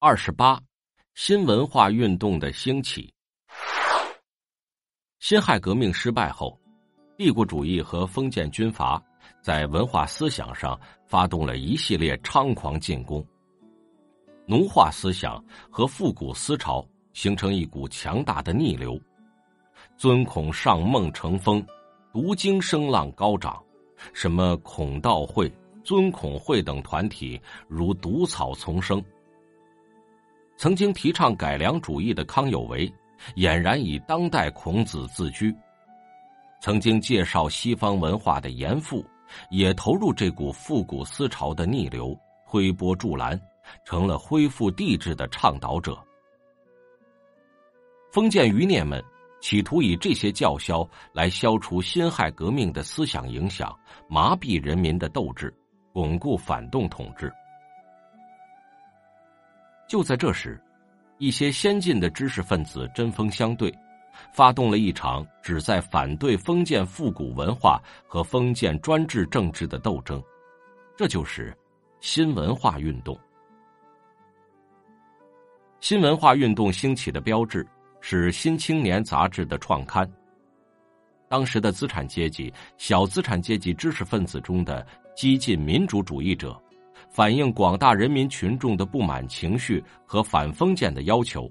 [0.00, 0.60] 二十八，
[1.16, 3.12] 新文化运动的兴起。
[5.18, 6.56] 辛亥革命失败后，
[7.16, 9.02] 帝国主义和封建军阀
[9.42, 13.26] 在文化思想上发动了一系列猖狂进攻。
[14.46, 18.96] 奴化思想和复古思潮形成一股强大的逆流，
[19.96, 21.60] 尊孔尚孟成风，
[22.12, 23.60] 读经声浪高涨，
[24.14, 25.52] 什么孔道会、
[25.82, 29.02] 尊孔会等团体如毒草丛生。
[30.58, 32.92] 曾经提倡改良主义的康有为，
[33.36, 35.54] 俨然以当代孔子自居；
[36.60, 39.04] 曾经介绍西方文化的严复，
[39.50, 42.18] 也投入这股复古思潮的逆流，
[42.50, 43.40] 推波助澜，
[43.84, 45.96] 成了恢复帝制的倡导者。
[48.10, 49.00] 封建余孽们
[49.40, 53.72] 企图以这些叫嚣来消除辛亥革命的思想影响，
[54.08, 55.56] 麻痹人民的斗志，
[55.92, 57.32] 巩固反动统治。
[59.88, 60.60] 就在这时，
[61.16, 63.72] 一些先进的知识分子针锋相对，
[64.34, 70.22] 发动了一场旨在反对封建复古文化和封建专制政治的斗争，
[70.94, 71.56] 这就是
[72.00, 73.18] 新文化运动。
[75.80, 77.66] 新文化运动兴起的标志
[78.00, 80.06] 是《新青年》杂志的创刊。
[81.28, 86.60] 当时的资产阶级、小资产阶级知识分子中的激进民主主义者。
[87.18, 91.50] 反映广大人民群众的不满情绪和反封建的要求，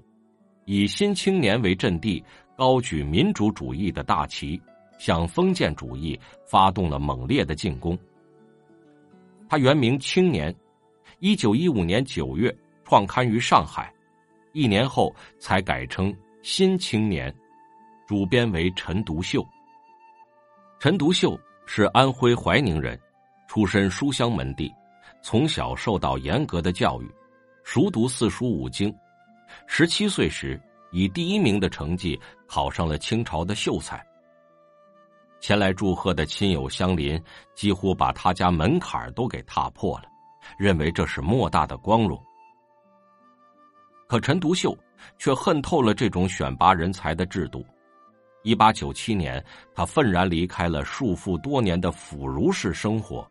[0.64, 2.24] 以《新青年》为阵地，
[2.56, 4.58] 高举民主主义的大旗，
[4.98, 7.98] 向封建主义发动了猛烈的进攻。
[9.46, 10.50] 它原名《青年》，
[11.18, 12.50] 一九一五年九月
[12.82, 13.92] 创刊于上海，
[14.54, 16.10] 一年后才改称
[16.40, 17.30] 《新青年》，
[18.06, 19.46] 主编为陈独秀。
[20.78, 22.98] 陈独秀是安徽怀宁人，
[23.46, 24.72] 出身书香门第。
[25.20, 27.10] 从小受到严格的教育，
[27.62, 28.94] 熟读四书五经。
[29.66, 30.60] 十七岁时，
[30.90, 34.04] 以第一名的成绩考上了清朝的秀才。
[35.40, 37.20] 前来祝贺的亲友乡邻
[37.54, 40.04] 几乎把他家门槛都给踏破了，
[40.58, 42.20] 认为这是莫大的光荣。
[44.08, 44.76] 可陈独秀
[45.18, 47.64] 却恨透了这种选拔人才的制度。
[48.42, 49.44] 一八九七年，
[49.74, 53.28] 他愤然离开了束缚多年的腐儒式生活，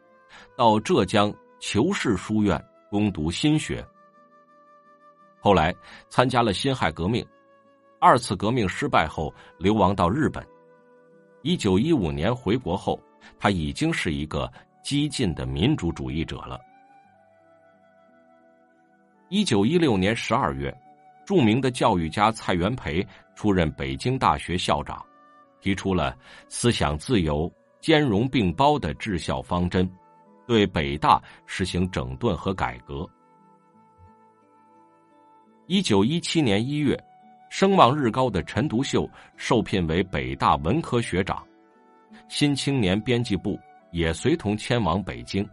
[0.56, 1.34] 到浙江。
[1.60, 3.86] 求是书院攻读新学，
[5.40, 5.76] 后来
[6.10, 7.26] 参加了辛亥革命，
[8.00, 10.46] 二次革命失败后流亡到日本。
[11.42, 13.02] 一九一五年回国后，
[13.40, 14.52] 他已经是一个
[14.84, 16.60] 激进的民主主义者了。
[19.30, 20.76] 一九一六年十二月，
[21.26, 25.04] 著名的教育家蔡元培出任北京大学校长，
[25.60, 26.16] 提出了
[26.48, 27.52] 思想自由、
[27.82, 29.90] 兼容并包的治校方针。
[30.48, 33.08] 对北大实行整顿和改革。
[35.68, 36.98] 一九一七年一月，
[37.50, 41.46] 声望日高的陈独秀受聘为北大文科学长，
[42.30, 43.60] 新青年编辑部
[43.92, 45.48] 也随同迁往北京。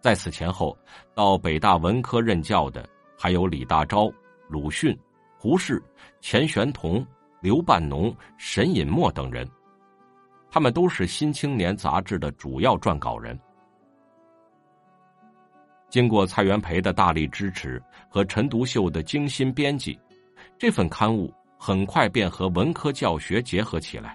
[0.00, 0.78] 在此前后，
[1.12, 2.88] 到北大文科任教的
[3.18, 4.12] 还有李大钊、
[4.48, 4.96] 鲁迅、
[5.36, 5.82] 胡适、
[6.20, 7.04] 钱玄同、
[7.40, 9.48] 刘半农、沈尹默等人。
[10.54, 13.38] 他们都是《新青年》杂志的主要撰稿人。
[15.88, 19.98] 经过蔡元培的大力支持和陈独秀的精心编辑，
[20.58, 24.14] 这份刊物很快便和文科教学结合起来，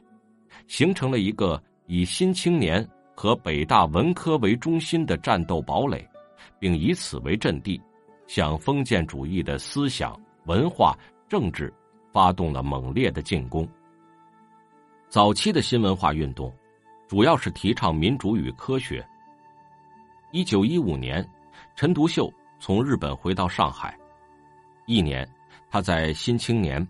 [0.67, 6.07] 形成了一个以《新青年》和北大文科为中心的战斗堡垒，
[6.59, 7.81] 并以此为阵地，
[8.27, 10.15] 向封建主义的思想、
[10.45, 10.95] 文化、
[11.27, 11.73] 政治
[12.13, 13.67] 发动了猛烈的进攻。
[15.09, 16.53] 早期的新文化运动，
[17.07, 19.05] 主要是提倡民主与科学。
[20.33, 21.25] 一九一五年，
[21.77, 23.97] 陈独秀从日本回到上海，
[24.85, 25.25] 一年，
[25.69, 26.85] 他在《新青年》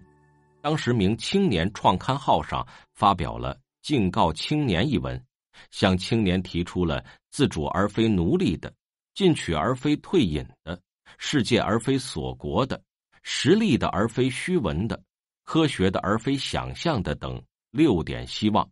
[0.62, 5.24] 当时名《青年》创刊号上发表了《敬告青年》一文，
[5.70, 8.74] 向青年提出了自主而非奴隶的、
[9.14, 10.82] 进取而非退隐的、
[11.20, 12.82] 世界而非锁国的、
[13.22, 15.00] 实力的而非虚文的、
[15.44, 17.40] 科学的而非想象的等。
[17.78, 18.68] 六点希望，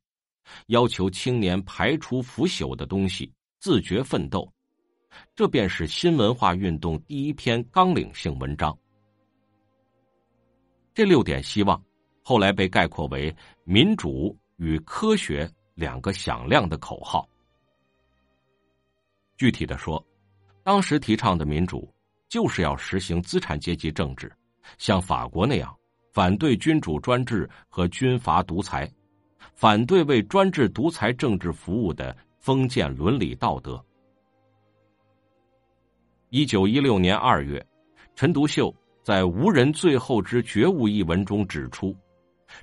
[0.66, 4.52] 要求青年排除腐朽的东西，自觉奋斗。
[5.36, 8.76] 这便是新文化运动第一篇纲领性文章。
[10.92, 11.80] 这六点希望
[12.24, 17.30] 后来被概括为“民主与科学”两个响亮的口号。
[19.38, 20.04] 具体的说，
[20.64, 21.88] 当时提倡的民主，
[22.28, 24.36] 就是要实行资产阶级政治，
[24.80, 25.78] 像法国那样。
[26.12, 28.90] 反对君主专制和军阀独裁，
[29.56, 33.84] 反对为专制独裁政治服务的封建伦理道德。
[36.30, 37.66] 一九一六年二月，
[38.16, 41.96] 陈独秀在《无人最后之觉悟》一文中指出，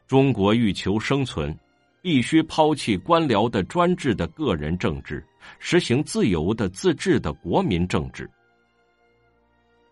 [0.07, 1.59] 中国欲求生存，
[2.03, 5.27] 必须抛弃官僚的专制的个人政治，
[5.59, 8.31] 实行自由的自治的国民政治。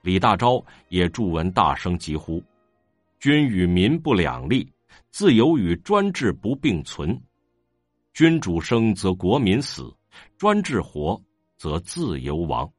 [0.02, 2.42] 李大钊也著文大声疾呼
[3.18, 4.70] ：“君与民不两立，
[5.10, 7.20] 自由与专制不并存。
[8.12, 9.92] 君主生则国民死，
[10.36, 11.20] 专制活
[11.56, 12.70] 则自由亡。”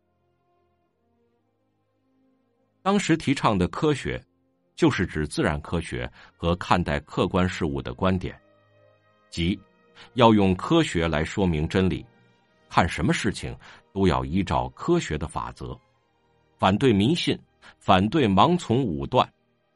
[2.84, 4.24] 当时提倡的科学，
[4.76, 8.40] 就是指自然科学和看待客观事物的观点，
[9.30, 9.60] 即
[10.16, 12.04] 要用科学来说明真理，
[12.70, 13.56] 看什么事情
[13.94, 15.80] 都要依照科学的法则。
[16.58, 17.40] 反对迷信，
[17.78, 19.32] 反对盲从武断，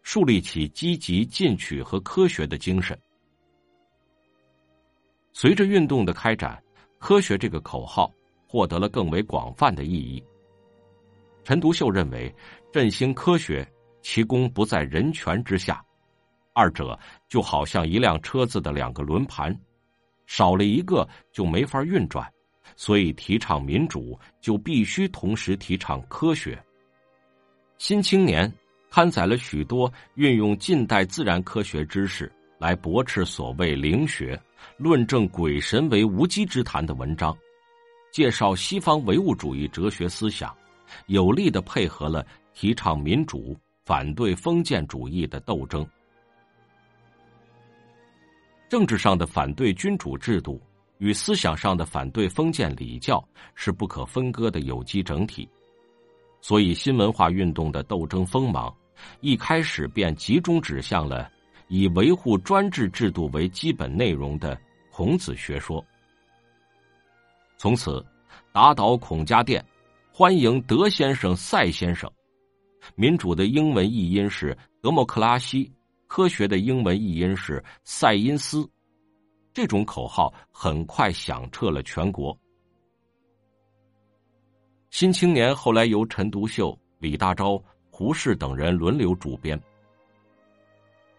[0.05, 2.97] 树立起积极进取和科学的精神。
[5.33, 6.63] 随着运动的开展，
[6.99, 8.13] 科学这个口号
[8.47, 10.23] 获得了更为广泛的意义。
[11.43, 12.33] 陈独秀认为，
[12.71, 13.67] 振兴科学，
[14.03, 15.83] 其功不在人权之下，
[16.53, 16.97] 二者
[17.27, 19.59] 就好像一辆车子的两个轮盘，
[20.27, 22.31] 少了一个就没法运转，
[22.75, 26.55] 所以提倡民主就必须同时提倡科学。
[27.79, 28.47] 《新青年》
[28.95, 34.41] 刊载了许多运用近代自然科学知识来驳斥所谓灵学、
[34.77, 37.37] 论证鬼神为无稽之谈的文章，
[38.09, 40.55] 介绍西方唯物主义哲学思想，
[41.07, 43.53] 有力的配合了提倡民主、
[43.83, 45.85] 反对封建主义的斗争。
[48.69, 50.61] 政治上的反对君主制度
[50.99, 53.21] 与思想上的反对封建礼教
[53.55, 55.45] 是不可分割的有机整体。
[56.39, 58.73] 所以，新文化运动的斗争锋芒，
[59.21, 61.29] 一开始便集中指向了
[61.67, 64.59] 以维护专制制度为基本内容的
[64.91, 65.83] 孔子学说。
[67.57, 68.05] 从此，
[68.51, 69.63] 打倒孔家店，
[70.11, 72.11] 欢迎德先生、赛先生。
[72.95, 75.71] 民主的英文译音是德莫克拉西，
[76.05, 78.69] 科学的英文译音是赛因斯。
[79.53, 82.35] 这种口号很快响彻了全国。
[84.91, 87.61] 《新青年》后来由陈独秀、李大钊、
[87.97, 89.57] 胡适等人轮流主编。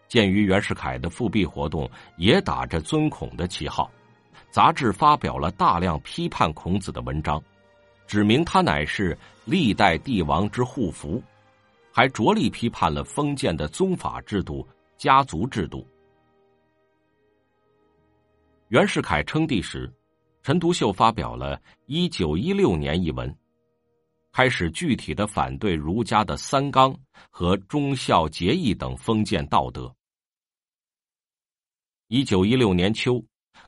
[0.07, 3.89] 鉴于袁世凯的复辟活动也打着尊孔的旗号，
[4.51, 7.41] 杂志发表了大量批判孔子的文章，
[8.05, 11.19] 指明他乃是历代帝王之护符，
[11.91, 14.63] 还着力批判了封建的宗法制度、
[14.97, 15.83] 家族制度。
[18.67, 19.91] 袁世凯称帝时，
[20.43, 23.35] 陈独秀发表了一九一六年一文。
[24.37, 26.95] 开始具体的反对儒家的三纲
[27.31, 29.91] 和忠孝节义等封建道德。
[32.07, 33.19] 一九一六年秋，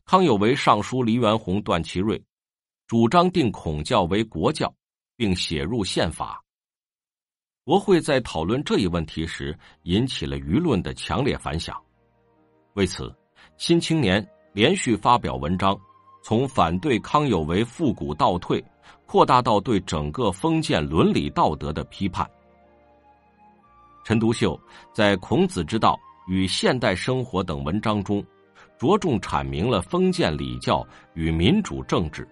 [0.06, 2.24] 康有为上书黎元洪、段祺瑞，
[2.86, 4.72] 主张定孔教为国教，
[5.16, 6.40] 并写入宪法。
[7.64, 11.76] 国会在讨论这一问题时，引起了舆论的强烈反响。
[12.76, 13.06] 为此，
[13.58, 14.24] 《新青年》
[14.54, 15.76] 连续发表文章，
[16.24, 18.64] 从反对康有为复古倒退。
[19.06, 22.30] 扩大到对整个封建伦理道德的批判。
[24.04, 24.60] 陈独秀
[24.94, 28.24] 在《孔子之道与现代生活》等文章中，
[28.78, 32.28] 着重阐明了封建礼教与民主政治、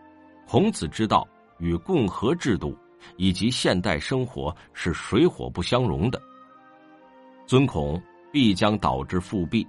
[0.48, 1.28] 孔子之道
[1.60, 2.76] 与共和制度
[3.18, 6.22] 以及现代生活是水火不相容的。
[7.46, 9.66] 尊孔必将导致复辟，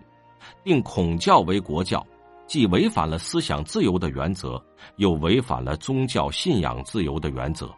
[0.64, 2.06] 定孔教为国教。
[2.46, 4.58] 既违反了思想自由的原则，
[4.96, 7.70] 又违反了宗教信仰自由的原则。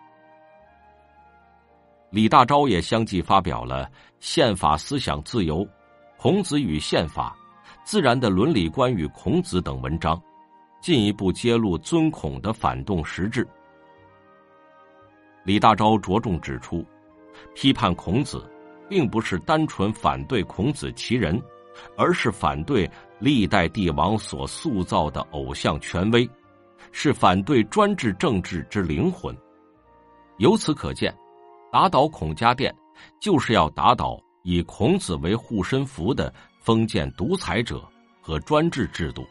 [2.11, 3.87] 李大钊也相继发表了
[4.19, 5.59] 《宪法思想自由》
[6.17, 7.37] 《孔子与宪法》
[7.85, 10.21] 《自然的伦理观与孔子》等文章，
[10.81, 13.47] 进一步揭露尊孔的反动实质。
[15.45, 16.85] 李大钊着重指出，
[17.55, 18.49] 批判孔子，
[18.89, 21.41] 并不是单纯反对孔子其人。
[21.97, 22.91] 而是反对
[23.21, 26.29] 历代帝王所塑造的偶像权威，
[26.93, 29.37] 是反对专制政治之灵魂。
[30.39, 31.15] 由此可见，
[31.71, 32.75] 打倒孔家店，
[33.21, 37.87] 就是要打倒以孔子为护身符的封建独裁者
[38.21, 39.27] 和专制制度。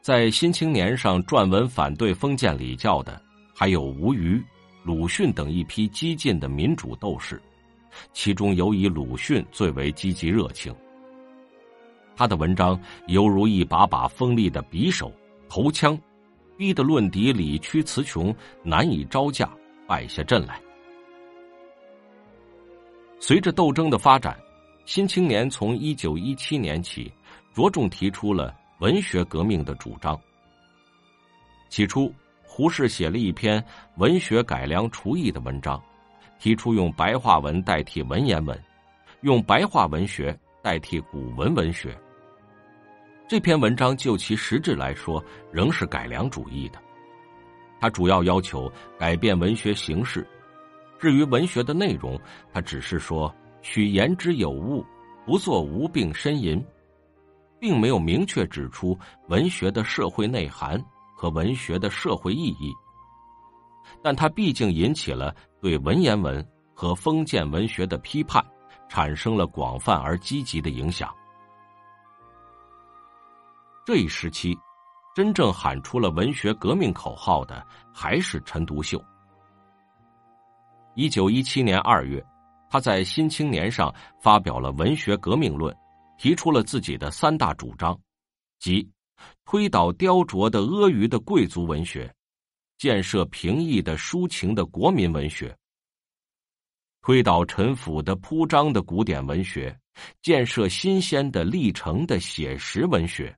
[0.00, 3.20] 在《新青年》上撰文反对封建礼教的，
[3.54, 4.42] 还有吴虞、
[4.82, 7.42] 鲁迅等一批激进的民主斗士。
[8.12, 10.74] 其中尤以鲁迅最为积极热情。
[12.18, 15.12] 他的文章犹如一把把锋利的匕首、
[15.48, 15.96] 头枪，
[16.56, 18.34] 逼得论敌理屈词穷，
[18.64, 19.48] 难以招架，
[19.86, 20.60] 败下阵来。
[23.20, 24.34] 随着斗争的发展，
[24.84, 27.08] 《新青年》从一九一七年起，
[27.54, 30.20] 着重提出了文学革命的主张。
[31.68, 33.64] 起初，胡适写了一篇
[33.98, 35.80] 文学改良刍议的文章。
[36.40, 38.60] 提出用白话文代替文言文，
[39.20, 41.96] 用白话文学代替古文文学。
[43.28, 46.82] 这篇文章就其实质来说，仍是改良主义的。
[47.78, 50.26] 他主要要求改变文学形式，
[50.98, 52.18] 至于文学的内容，
[52.54, 54.82] 他只是说取言之有物，
[55.26, 56.64] 不做无病呻吟，
[57.60, 60.82] 并没有明确指出文学的社会内涵
[61.14, 62.72] 和文学的社会意义。
[64.02, 66.42] 但他毕竟引起了对文言文
[66.72, 68.42] 和封建文学的批判，
[68.88, 71.14] 产生了广泛而积极的影响。
[73.88, 74.54] 这一时期，
[75.14, 79.02] 真正喊出了文学革命口号的还是陈独秀。
[80.94, 82.22] 一九一七年二月，
[82.68, 83.90] 他在《新青年》上
[84.20, 85.74] 发表了《文学革命论》，
[86.18, 87.98] 提出了自己的三大主张，
[88.58, 88.86] 即
[89.46, 92.14] 推倒雕琢的阿谀的贵族文学。
[92.76, 95.56] 建设平易的抒情的国民文学，
[97.00, 99.74] 推倒陈腐的铺张的古典文学，
[100.20, 103.34] 建设新鲜的历程的写实文学，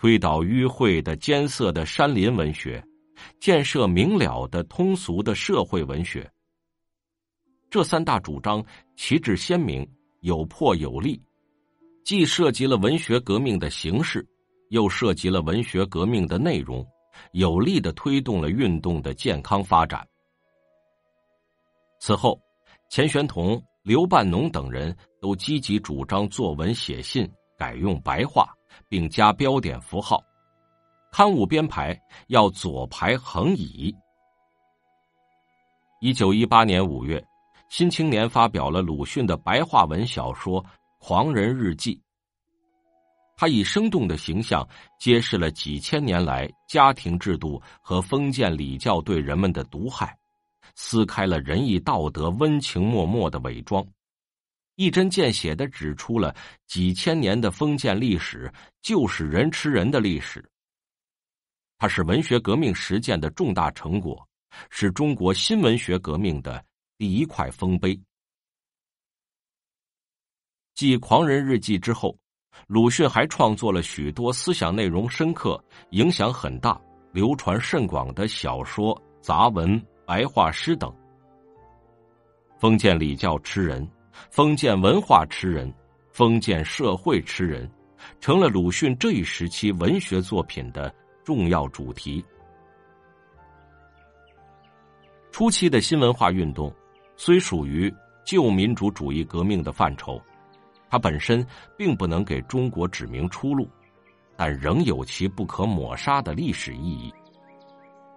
[0.00, 2.82] 推倒迂晦的艰涩的山林文学，
[3.38, 6.26] 建设明了的通俗的社会文学。
[7.68, 8.64] 这三大主张
[8.96, 9.86] 旗帜鲜明，
[10.22, 11.22] 有破有立，
[12.02, 14.26] 既涉及了文学革命的形式，
[14.70, 16.82] 又涉及了文学革命的内容。
[17.32, 20.08] 有力的推动了运动的健康发展。
[22.00, 22.40] 此后，
[22.88, 28.50] 钱玄同、刘半农等人都积极主张作文写信改用白话，
[28.88, 30.22] 并加标点符号。
[31.12, 31.98] 刊物编排
[32.28, 33.94] 要左排横移。
[36.00, 37.18] 一九一八年五月，
[37.68, 40.62] 《新青年》发表了鲁迅的白话文小说
[40.98, 41.96] 《狂人日记》。
[43.36, 44.66] 他以生动的形象
[44.98, 50.14] 揭示了几千年来家庭制度和封建礼教对人们的毒害，
[50.74, 53.82] 撕开了仁义道德温情脉脉的伪装，
[54.80, 56.34] 一针见血的指出了
[56.66, 60.42] 几千年的封建历史就是人吃人的历史。
[61.76, 64.26] 它是文学革命实践的重大成果，
[64.70, 66.64] 是中国新文学革命的
[66.96, 68.00] 第一块丰碑。
[70.74, 72.18] 继《狂人日记》之后。
[72.66, 76.80] 鲁迅还创作了许多思想内容深刻、影响很大、
[77.12, 80.92] 流传甚广的小说、杂文、白话诗等。
[82.58, 83.88] 封建礼教吃人，
[84.28, 85.72] 封建文化吃人，
[86.10, 87.70] 封建社会吃人，
[88.20, 92.24] 成了鲁迅这一时期文学作品的重要主题。
[95.30, 96.74] 初期的新文化运动，
[97.16, 97.92] 虽属于
[98.24, 100.20] 旧民主主义革命的范畴。
[100.88, 101.46] 它本身
[101.78, 103.68] 并不能给中国指明出路，
[104.36, 107.14] 但仍有其不可抹杀的历史意义。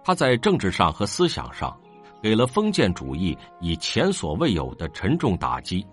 [0.02, 1.74] 它在政治上和思想上，
[2.20, 5.86] 给了封建主义以前所未有的沉重打击，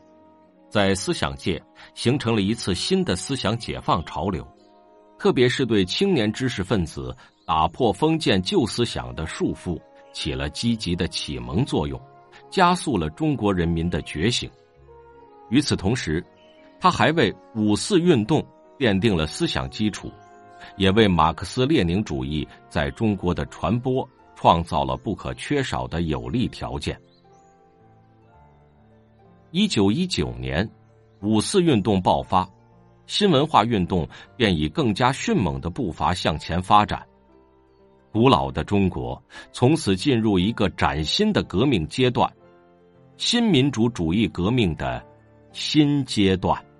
[0.71, 1.61] 在思想界
[1.93, 4.47] 形成了一次新的思想解放潮流，
[5.19, 7.13] 特别是对青年知识分子
[7.45, 9.77] 打破封建旧思想的束缚
[10.13, 11.99] 起了积极的启蒙作用，
[12.49, 14.49] 加速了中国人民的觉醒。
[15.49, 16.25] 与此同时，
[16.79, 18.41] 他还为五四运动
[18.79, 20.09] 奠定了思想基础，
[20.77, 26.97] 也为马克思列宁主义在中国的传播创造了不可缺少的有利条件。
[29.51, 30.70] 一九一九年，
[31.22, 32.50] 五四运动爆发，
[33.05, 37.05] 新文化运动便以更加迅猛的步伐向前发展，
[38.13, 42.31] 古老的中国从此进入一个崭新的革命阶段，
[43.17, 45.05] 新民主主义革命的
[45.51, 46.70] 新阶段。